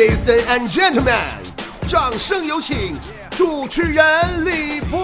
[0.00, 1.12] Ladies and gentlemen，
[1.86, 2.98] 掌声有请
[3.32, 4.98] 主持人李波。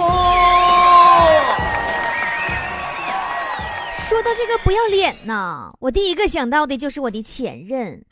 [4.09, 8.03] 说到这个不要脸呐，我第一个想到的就是我的前任。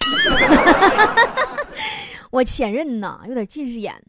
[2.30, 4.04] 我前任呐，有点近视眼，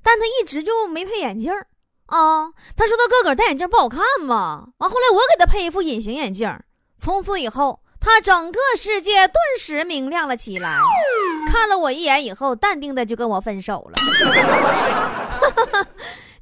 [0.00, 1.66] 但他一直就没配眼镜儿
[2.06, 2.46] 啊。
[2.76, 6.48] 他说他个个戴眼镜不好看嘛，完后来我给他配一副隐形眼镜
[6.96, 10.76] 从此以后，他整个世界顿时明亮了起来。
[11.52, 13.98] 看了我一眼以后，淡定的就跟我分手了。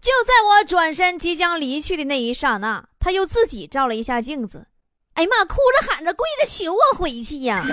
[0.00, 4.66] 就在我转身即将离去的那一刹那，他又自己照了一下镜子。
[5.14, 5.44] 哎呀妈！
[5.44, 7.64] 哭着喊着跪着求我回去呀，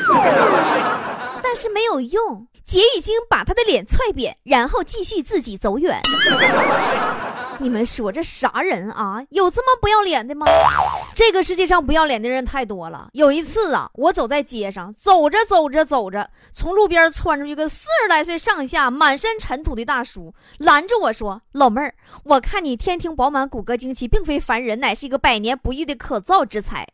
[1.44, 6.02] 但是没有用，姐已经把他的脸踹扁，然后继续自己走远。
[7.60, 9.24] 你们说这啥人啊？
[9.30, 10.46] 有这么不要脸的吗？
[11.16, 13.10] 这个世界上不要脸的人太多了。
[13.14, 26.88] 有一次啊，我走在街上，走着走着走着，从路边窜出一个四十来岁上下、满身尘土的大叔，拦住我说：“老妹儿，我看你天庭饱满，骨骼惊奇，并非凡人，乃是一个百年不遇的可造之才。”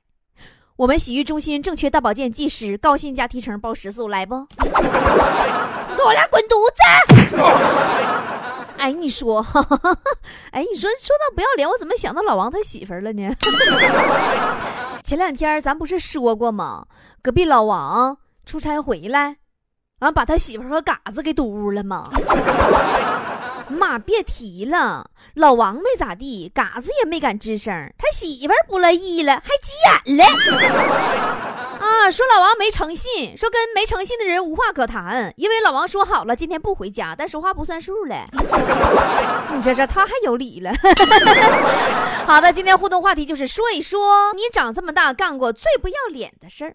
[0.77, 4.35] 我们洗浴中心正缺大保健技师，高薪加提成包食宿，来不？
[4.57, 6.81] 给我俩滚犊子！
[8.81, 9.97] 哎，你说，哈 哈
[10.51, 13.35] 哎，你说说到不要脸，我怎么想到老王他媳妇了呢？
[15.03, 16.87] 前两天咱不是说过吗？
[17.21, 19.37] 隔壁老王出差回来，
[19.99, 22.09] 完把他媳妇和嘎子给堵屋了吗？
[23.69, 30.25] 妈，别提了，老王没咋地，嘎子也没敢吱声，他媳妇不乐意了，还急眼了。
[31.91, 38.25] 啊，说老王没诚信，说跟没诚信的人无话可谈，因为老王说好了今天不回家，但说话不算数了。
[39.53, 40.71] 你这这他还有理了。
[42.25, 46.73] 好的，今天互动话题就是说一说你长这么大干过最不要脸的事儿。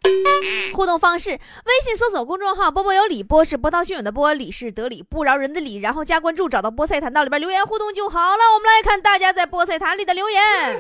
[0.75, 8.43] 互动方式：微信搜索公众号“波波有理”，波是波涛汹涌的波，理是得理不饶人的理，然后加关注，找到菠菜坛道里边留言互动就好了。
[8.55, 10.79] 我们来看大家在菠菜坛里的留言。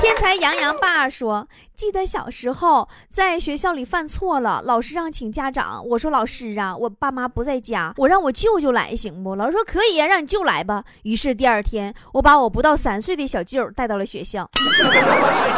[0.00, 5.82] 天才杨洋爸说：“记得小时候在学校里犯错了，老师让请家长。
[5.86, 9.34] 我说老师啊，我爸妈不在家，我让我舅舅来行不？
[9.36, 10.84] 老师说可以啊，让你舅来吧。
[11.02, 14.42] 于是第二天，我把我不到三岁的小舅带到了学校。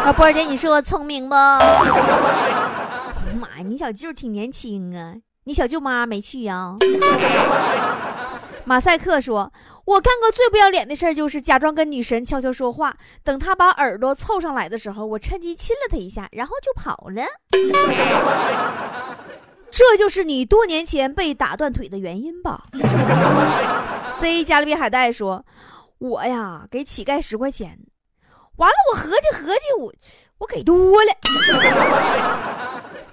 [0.05, 1.35] 啊，波儿姐，你说我聪明不？
[1.35, 1.59] 妈
[3.59, 6.77] 呀，你小舅挺年轻啊，你小舅妈没去呀？”
[8.65, 9.53] 马赛克说
[9.87, 17.23] ：“我干过最不要脸的事，就是假装跟女神悄悄说话，等她把耳朵凑上来的时候，我趁机亲了她一下，然后就跑了。
[19.71, 22.63] 这就是你多年前被打断腿的原因吧
[24.19, 25.45] ？”Z 加勒比海带说
[25.99, 27.79] ：“我呀，给乞丐十块钱，
[28.57, 29.93] 完了我合计合计，我
[30.39, 31.13] 我给多了，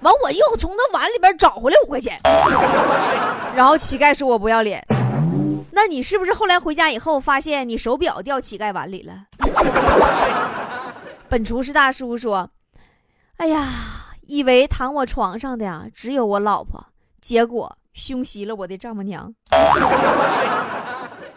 [0.00, 2.20] 完我又从那碗里边找回来五块钱，
[3.54, 4.84] 然后乞丐说我不要脸。”
[5.76, 9.26] 那你是不是后来回家以后发现你手表掉乞丐碗里了？
[11.28, 12.48] 本厨师大叔说
[13.36, 13.68] ：“哎呀，
[14.26, 16.82] 以为躺我床上的呀只有我老婆，
[17.20, 19.34] 结果凶袭了我的丈母娘。”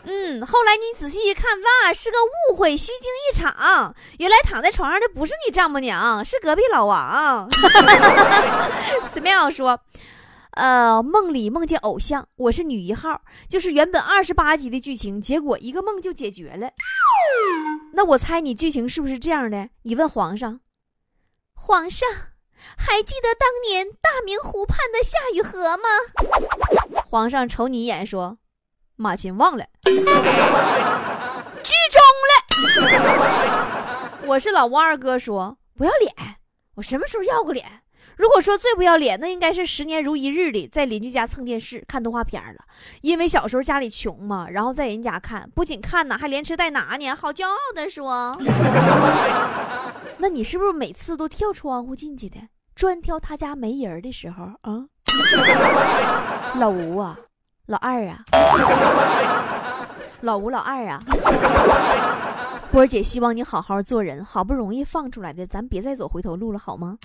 [0.05, 2.15] 嗯，后来你仔细一看，哇，是个
[2.49, 3.93] 误会，虚惊一场。
[4.19, 7.49] 原来躺在床上的不是你丈母娘，是隔壁老王。
[9.13, 9.81] Smile 说。
[10.59, 16.69] 呃，梦里梦见偶像，我是女一号，就是原本二十八集的剧情，结果一个梦就解决了。
[17.93, 19.69] 那我猜你剧情是不是这样的？
[19.83, 20.59] 你问皇上，
[21.53, 22.09] 皇上
[22.77, 25.83] 还记得当年大明湖畔的夏雨荷吗？
[27.05, 28.37] 皇上瞅你一眼说
[28.97, 30.03] ：“马琴忘了。”剧终
[32.27, 34.25] 了。
[34.25, 36.13] 我是老吴二哥说不要脸，
[36.75, 37.65] 我什么时候要过脸？
[38.19, 42.65] 如果说最不要脸，那应该是十年如一日的在邻居家蹭电视看动画片了。
[42.99, 48.37] 因为小时候家里穷嘛，然后在人家看，不仅看呢，还连吃带拿呢，好骄傲的说。
[50.19, 52.37] 那你是不是每次都跳窗户进去的，
[52.75, 54.83] 专挑他家没人的时候啊？
[56.59, 57.17] 老吴啊，
[57.67, 58.19] 老二啊，
[60.19, 60.99] 老吴老二啊。
[62.71, 66.97] 波儿姐希望你好好做人，好不容易放出来的，咱别再走回头路了，好吗？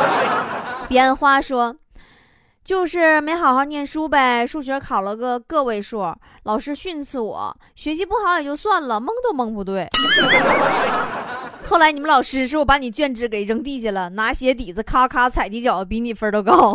[0.88, 1.76] 彼岸花说，
[2.64, 6.14] 就是没好好念书呗，数学考了个个位数，
[6.44, 9.86] 老师训斥我，学习不好也就算了，蒙都蒙不对。
[11.68, 16.74] 后来你们老师是我把你卷纸给扔地下了，拿鞋底子咔咔踩几脚，比你分都高。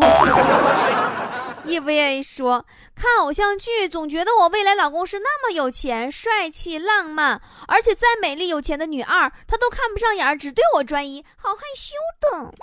[1.65, 2.65] EVA 说
[2.95, 12.53] ：“看偶像剧，总觉得我未来老公是那么有钱、帅气、浪漫，而且再美丽有钱的女二，他都看不上眼，只对我专一，好害羞的。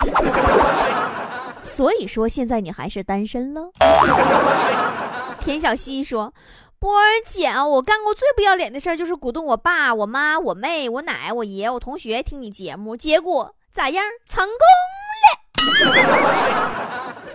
[1.65, 3.71] ”所以说现在你还是单身了。
[5.39, 6.33] 田小希说
[6.79, 14.03] ：“波儿姐啊，我干过最不要脸的事儿就是鼓动我爸、我妈、我妹、我奶、我爷、我同学听你节目，结果咋样？
[14.27, 14.59] 成功了。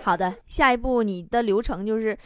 [0.05, 2.17] 好的，下一步你的流程就是。”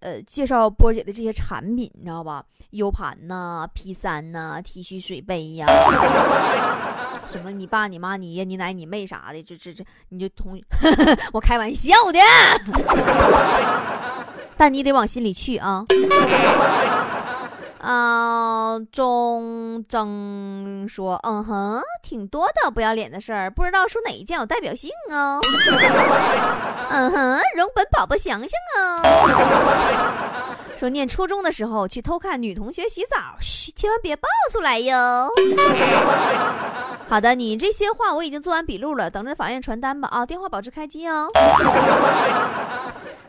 [0.00, 5.66] 呃，介绍波姐的这些产品，你知道吧？U 盘呐，P 三呐，T 恤水杯呀，
[7.28, 10.58] 什么你爸、你妈、你爷、你奶、你妹啥的，这这这，你就同
[11.34, 12.18] 我开玩笑的，
[14.56, 15.84] 但你得往心里去啊。
[17.80, 25.40] 啊，钟争说，嗯哼，挺多的不要脸的事儿，不知道说哪一件有代表性哦。
[26.90, 29.02] 嗯哼，容本宝宝想想啊。
[30.76, 35.30] 说念初中的时候去偷看女同学洗澡，嘘，千万别爆出来哟。
[37.08, 40.08] 好的，你这些话我已经做完笔录了，等着法院传单吧。
[40.10, 41.30] 啊，电话保持开机哦。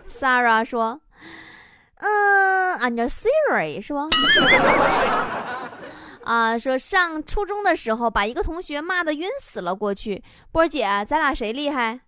[0.10, 1.00] Sarah 说。
[2.02, 4.08] 嗯，，under Siri 是吧？
[6.26, 10.24] 啊，说上初中的时候把一个同学骂的晕死了过去。
[10.52, 12.02] 波姐，咱俩谁厉害？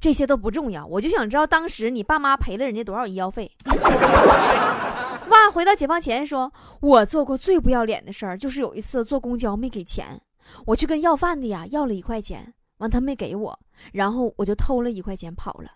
[0.00, 3.50] 这些都不重要，我就想知道当时你爸妈赔了人家多少医药费。
[5.28, 6.50] 哇，回到解放前说，
[6.80, 10.20] 我做过最不要脸的事儿，就是有一次坐公交没给钱，
[10.66, 13.58] 我去跟要饭的呀要了一块钱，完他没给我，
[13.92, 15.70] 然后我就偷了一块钱跑了。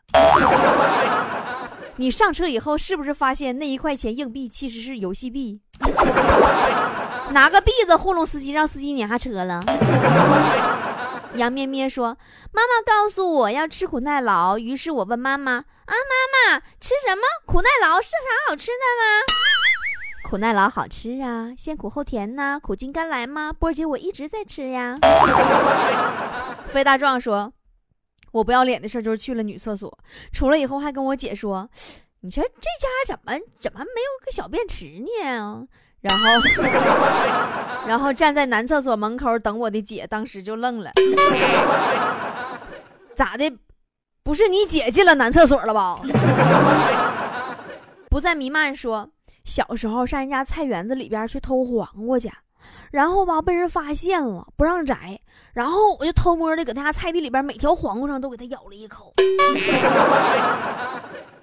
[1.96, 5.60] 你上车以后是不是发现那一块钱硬币其实是游戏币？
[7.30, 9.60] 拿个币子糊弄司机，让司机撵下车了。
[11.36, 12.16] 杨咩咩说
[12.52, 17.22] ：“妈妈告诉我要吃苦耐劳，于是我问妈妈：啊，妈妈吃什么？
[17.46, 20.28] 苦耐劳是啥好吃的吗？
[20.28, 23.52] 苦耐劳好吃啊，先苦后甜呐，苦尽甘来吗？
[23.52, 24.96] 波姐我一直在吃呀。”
[26.68, 27.52] 飞大壮说。
[28.34, 29.96] 我不要脸的事就是去了女厕所，
[30.32, 31.70] 出来以后还跟我姐说
[32.20, 35.64] ：“你说这家怎么怎么没有个小便池呢？”
[36.02, 36.26] 然后，
[37.86, 40.90] 然后站在男厕所门口等我的姐当时就愣了，
[43.14, 43.50] 咋的？
[44.24, 46.00] 不是你姐进了男厕所了吧？
[48.10, 49.08] 不再弥漫说，
[49.44, 52.28] 小时候上人家菜园子里边去偷黄瓜去。
[52.90, 55.20] 然后吧，被人发现了，不让摘。
[55.52, 59.14] 然后我就偷摸的搁他家菜地里边，每条黄瓜上都给他咬了一口。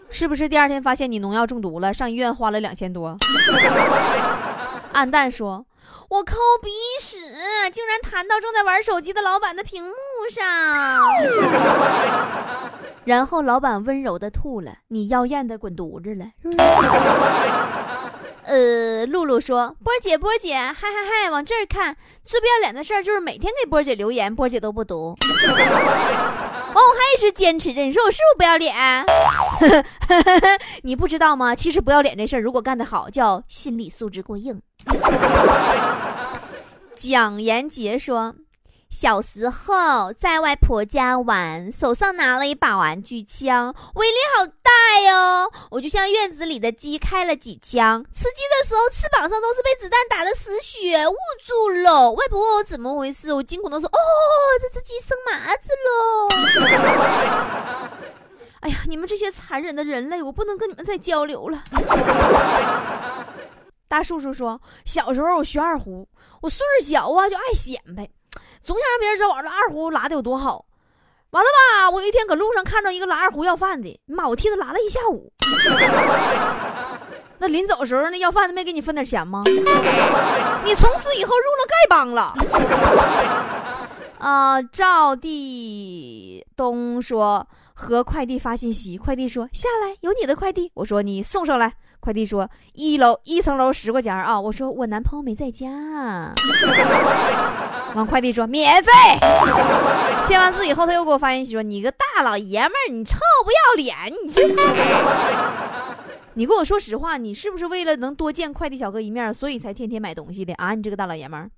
[0.09, 3.15] 是不是第二天发现你农药中毒了，上医院花了两千多？
[4.91, 5.65] 暗淡说
[6.09, 6.69] ：“我抠鼻
[6.99, 7.19] 屎，
[7.71, 9.93] 竟然弹到正在玩手机的老板的屏幕
[10.29, 10.43] 上。
[13.05, 16.25] ”然后老板温柔的吐了，你妖艳的滚犊子了。
[18.43, 25.15] 呃，露露说：“波姐，波姐，嗨嗨嗨，往这儿看，最不要脸的事儿就是每天给波姐留言，波姐都不读。
[26.73, 29.05] 哦，我还一直坚持着，你说我是不是不要脸？
[30.83, 31.53] 你不知道吗？
[31.55, 34.61] 其实不要脸这事儿，如果干得好，叫心理素质过硬。
[36.95, 38.35] ”蒋延杰说。
[38.91, 45.49] 小时候在外婆家玩，手上拿了一把玩具枪，威力好大哟！
[45.69, 51.15] 我就像院子里的鸡开了几枪，吃鸡的时候翅膀上都是被子弹打的死血，捂
[51.47, 52.11] 住了。
[52.11, 53.97] 外婆问我怎么回事，我惊恐的说：“哦，
[54.61, 56.27] 这只鸡生麻子了。”
[58.59, 61.63] 哎呀，你们这些残忍的人类，我不能跟你们再交流了。
[63.87, 66.05] 大叔叔说，小时候我学二胡，
[66.41, 68.09] 我岁数小啊，就爱显摆。
[68.63, 70.63] 总想让别人知道我这二胡拉的有多好，
[71.31, 71.89] 完了吧？
[71.89, 75.31] 我有一天搁路上看到一个拉二胡要饭的，妈，我替他拉了一下午。
[77.39, 79.41] 那临走的时候，那要饭的没给你分点钱吗？
[79.45, 82.35] 你从此以后入了丐帮了。
[84.19, 91.73] 啊，赵地东说和快递发信息，快递说下来有你的快递，我说你送上来。
[91.99, 94.39] 快递说一楼一层楼十块钱啊！
[94.39, 96.33] 我说我男朋友没在家。
[97.95, 98.91] 完，快递说免费。
[100.23, 103.95] 签完字以后，他又给我发信息说：“你个大老爷们儿，你臭不要脸！
[104.23, 104.47] 你这，
[106.35, 110.73] 你跟我说实话，你是不是为了能多见快递小哥一面，所以才天天买东西的啊？
[110.75, 111.49] 你这个大老爷们儿。”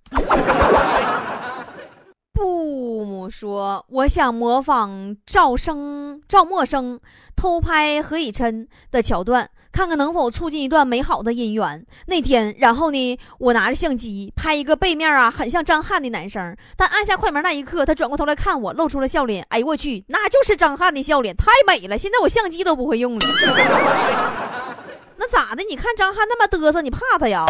[2.34, 7.00] 布姆说：“我想模仿赵生、赵默笙
[7.36, 11.86] 偷拍何以琛的桥段，看看能否促进一段美好的姻缘。
[12.08, 16.58] 那天，然后呢，我拿着相机拍一个背面啊，很像张翰的男生。
[16.76, 19.46] 但按下快门那一刻，他转过头来看我，露出了笑脸。
[19.50, 21.96] 哎呦我去，那就是张翰的笑脸，太美了！
[21.98, 23.20] 现在我相机都不会用了。
[25.18, 25.64] 那咋的？
[25.70, 27.46] 你看张翰那么嘚瑟，你怕他呀？”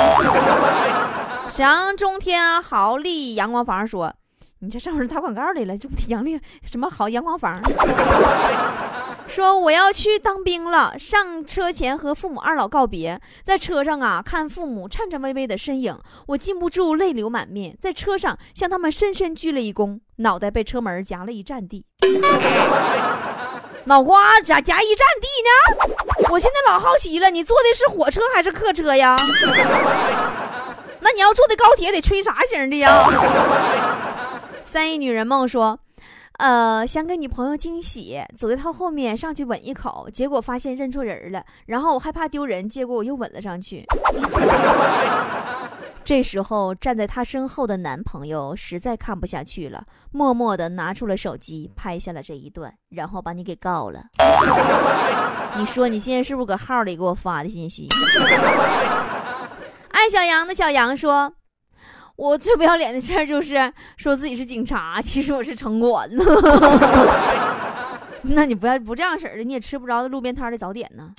[1.50, 4.14] 沈阳中天豪利阳光房说。
[4.64, 7.62] 你这上面打广告来了，这不杨丽什么好阳光房？
[9.28, 21.86] 说我要去当兵了，上车前和父母二老告别，在车上啊看父母颤颤巍巍的身影，我禁不住泪流满面，在车上向他们深深鞠了一躬，脑袋被车门夹了一站地。
[23.84, 26.30] 脑瓜咋夹一站地呢？
[26.32, 29.18] 我现在老好奇了，你坐的是火车还是客车呀？
[31.02, 32.90] 那你要坐的高铁得吹啥型的呀？
[34.74, 35.78] 三亿女人梦说。
[36.40, 43.86] 呃，想给女朋友惊喜，走在她后面上去吻一口，结果发现认错人了，然后我害怕丢人，结果我又吻了上去。
[46.04, 54.04] 这时候站在她身后的男朋友实在看不下去了，默默的拿出了手机拍下了这一段，然后把你给告了。
[55.56, 57.88] 你说你现在是不是搁号里给我发的信息？
[59.90, 61.32] 爱小杨的小杨说。
[62.16, 66.24] 我最不要脸的事儿就是说自己是警察，其实我是城管呢。
[68.24, 71.10] 那你不要不这样式儿的，你也吃不着路边摊的早点呢。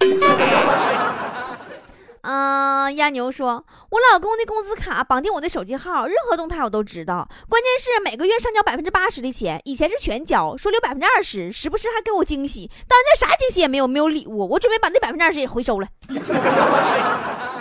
[2.23, 7.29] 嗯，鸭牛说，我老公的工资卡绑定我的手机号，任何动态我都知道。
[7.51, 12.71] 关键是每个月上交百分之八十的钱，以前是全交，说留百分之二十，时不时还给我惊喜。
[12.89, 15.89] 当然啥惊喜也没有，没有礼物，我准备把那百分之二十也回收了。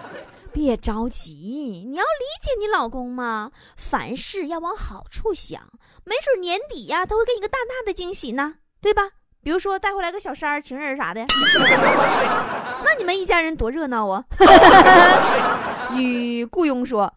[0.53, 3.51] 别着急，你要理解你老公嘛。
[3.75, 5.61] 凡事要往好处想，
[6.05, 9.09] 没准年底呀，他会给你个大大的惊喜呢，对吧？
[9.41, 11.25] 比如说带回来个小三儿、情人啥的，
[12.85, 14.23] 那你们一家人多热闹啊！
[15.97, 17.13] 与雇佣说，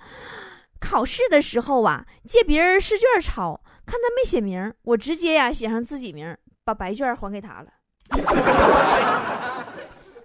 [0.80, 7.68] 考试的时候啊，借别人试卷抄，看他没写名，我直接呀写上自己名，把白卷还给他了。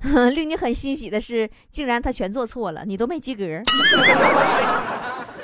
[0.34, 3.44] 令你很欣喜的是，竟然他全做错了，你都没及格。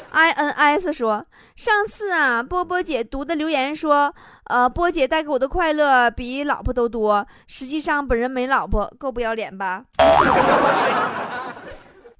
[0.09, 1.23] I N S 说，
[1.55, 7.27] 上次啊，波波姐读的留言说，呃，波姐带给我的快乐比老婆都多。
[7.45, 9.83] 实际上本人没老婆，够不要脸吧？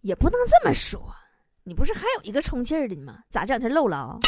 [0.01, 1.01] 也不能这么说，
[1.63, 3.15] 你不是还有一个充气儿的吗？
[3.31, 4.19] 咋这两天漏了啊？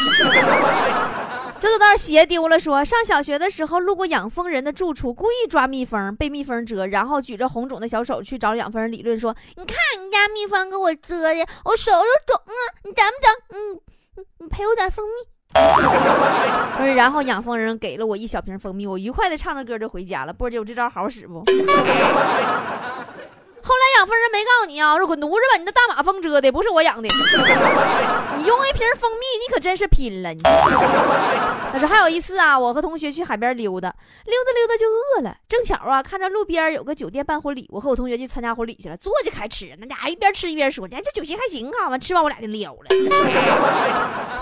[1.60, 12.54] 走走道鞋丢了，说上小学的时候路过养蜂人的住处，故意抓蜜蜂，被蜜蜂蛰，然后举着红肿的小手去找养蜂人理论，说：“你看你家蜜蜂给我蛰的，我手又肿了，
[12.86, 13.36] 你疼不疼？
[13.50, 13.76] 嗯，
[14.16, 15.12] 你你赔我点蜂蜜。”
[16.96, 20.32] 然后养蜂人给了我一小瓶蜂蜜，我愉快的唱着歌就回家了。
[20.32, 21.44] 波姐，我这招好使不？
[23.62, 25.58] 后来养蜂人没告诉你啊，说滚犊子吧！
[25.58, 27.08] 你那大马蜂蛰的，不是我养的。
[28.38, 30.34] 你用一瓶蜂蜜，你可真是拼了！
[30.34, 30.42] 你。
[31.72, 33.94] 他说还有一次啊，我和同学去海边溜达，
[34.26, 42.88] 溜达溜达就饿了，正巧啊看着路边有个酒店办婚礼，我和我同学去参加婚礼去了，坐就开吃，那家伙一边吃一边说：“哎，这酒席还行啊。”完吃完我俩就撩了。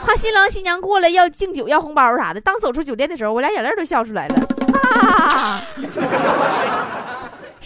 [0.05, 4.35] 怕新郎新娘过来要敬酒要红包啥的，当走出酒店的时候，我俩眼泪都笑出来了。
[5.01, 5.61] 啊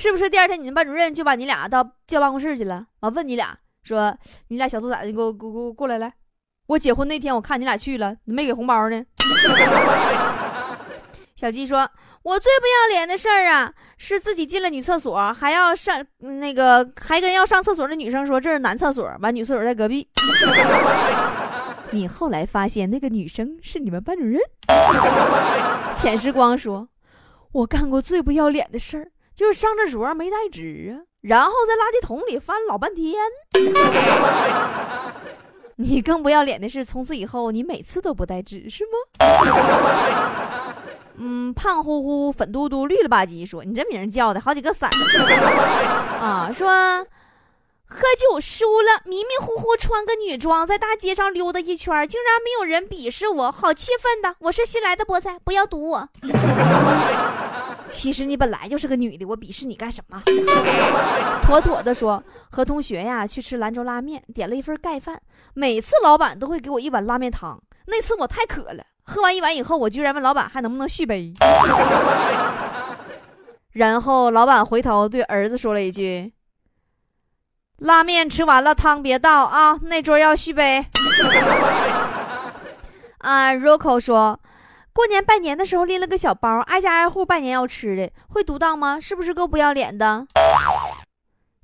[0.01, 2.87] 是不是第二天你们班主任就把你俩到叫办公室去了？
[3.01, 4.17] 完问你俩说
[4.49, 6.11] ：“你俩小兔崽子，你给我给我给我过来来！
[6.65, 9.05] 我结婚那天我看你俩去了，没给红包呢。
[11.37, 11.87] ”小鸡说
[12.23, 20.09] ：“我最不要脸的事儿啊，是自己进了女厕所，还要上那个，还跟要上厕所的女生说这是男厕所，完女厕所在隔壁。
[21.93, 24.41] 你后来发现那个女生是你们班主任。
[25.93, 26.89] ”浅时光说
[27.53, 33.15] ：“我干过最不要脸的事儿。”就是上厕所没带纸啊，然后在垃圾桶里翻老半天。
[35.77, 38.91] 你更不要脸的是，从此以后你每次都不带纸是吗？
[41.17, 44.87] 嗯，胖乎乎、粉嘟嘟、绿了吧唧，说你这名叫的好几个色
[46.19, 46.51] 啊。
[46.53, 47.05] 说
[47.87, 54.35] 喝酒输了，迷迷糊糊穿个女装在大街上溜达一圈，竟然没有人鄙视我，好气愤的。
[54.39, 56.07] 我是新来的菠菜，不要堵我。
[57.91, 60.23] 其实你本来就是个女的，我鄙视你干什么？
[61.43, 65.21] 妥妥的说，和同学呀去吃兰州拉面，点了一份盖饭，
[65.53, 67.61] 每次老板都会给我一碗拉面汤。
[67.87, 71.33] 那次我太渴了，喝完一碗以后，我居然问老板还能不能续杯。
[73.73, 76.33] 然后老板回头对儿子说了一句
[77.79, 80.85] ：“拉面吃完了，汤别倒啊，那桌要续杯。”
[83.19, 84.39] 啊，Rocco 说。
[84.93, 88.99] 过年拜年的时候拎了个小包，挨家挨户拜年要吃的，会独当吗？
[88.99, 90.27] 是不是够不要脸的？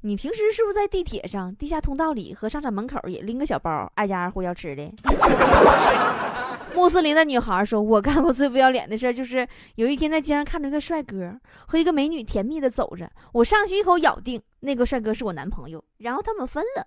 [0.02, 4.90] 你平时是不是在地铁上、地下通道里和商场门口也拎个小包，挨家挨户要吃的？
[6.74, 16.86] 穆斯林的女孩说：“我干过最不要脸的事，就是有一天在街上看着一个帅哥和一个美女甜蜜的走着，我上去一口咬定那个帅哥是我男朋友，然后他们分了。”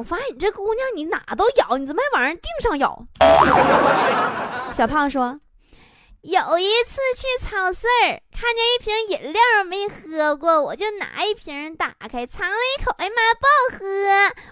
[0.00, 3.04] 我发现你这姑娘，你哪都咬，你怎么还往人腚上咬？
[4.72, 5.38] 小胖说，
[6.22, 7.86] 有一次去超市
[8.32, 13.84] 看见一瓶饮料没喝过，我就拿一瓶打开尝了一口，哎呀妈，不好喝！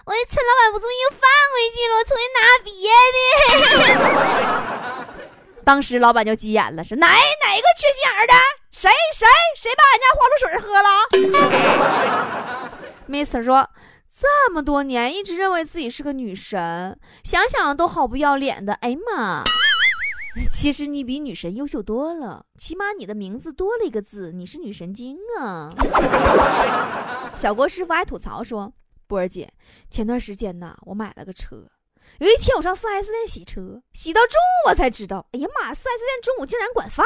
[0.05, 2.71] 我就趁老板不注意又放回去了，我重新拿别
[3.97, 5.17] 的。
[5.65, 8.35] 当时老板就急眼了，说哪哪个缺心眼的？
[8.69, 10.89] 谁谁谁把俺家花露水喝了？
[13.09, 13.67] Mr 说，
[14.21, 18.73] 这么多年一直认为自己是个女神，想想都好不要脸的。
[18.73, 19.43] 哎呀妈！
[20.51, 25.69] 其实你比女神优秀多了，起码你的名字多了一个字，你是女神经啊！
[27.37, 28.73] 小郭师傅还吐槽说
[29.07, 29.51] ：“波儿姐，
[29.89, 31.55] 前段时间呐，我买了个车，
[32.19, 34.33] 有一天我上 4S 店洗车，洗到中
[34.65, 37.05] 午我才知道，哎呀妈，4S 店中午竟然管饭！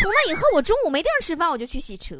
[0.00, 2.16] 从那以后，我中午没地儿吃饭，我就去洗车。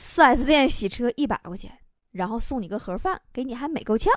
[0.00, 1.70] 4S 店洗车一百块钱，
[2.12, 4.10] 然后送你个盒饭，给你还美够呛。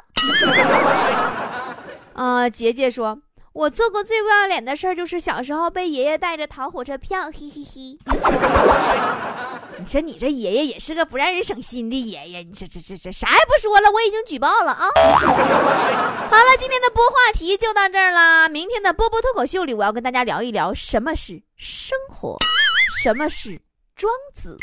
[2.14, 3.20] 啊， 杰杰说。”
[3.54, 8.00] 我做过最不要脸的事儿，就是小时候被爷爷带着逃火车票，嘿嘿嘿。
[9.78, 14.88] 你说你这爷爷也是个不让人省心的爷爷，你这这这这啥也不说了，我已经举报了啊。
[16.32, 18.50] 好了，今天的播话题就到这儿了。
[18.50, 22.36] 明天的波波脱口秀里，我要跟大家聊一聊什么是生活，
[23.04, 23.62] 什么是
[23.96, 24.58] 庄子，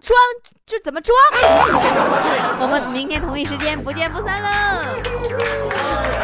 [0.00, 0.18] 庄
[0.64, 1.16] 就怎么装。
[2.58, 6.15] 我们明天同一时间不见不散喽。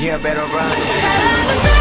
[0.00, 1.79] Yeah, better run.